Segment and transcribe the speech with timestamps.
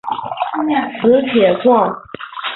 [0.99, 1.93] 磁铁矿。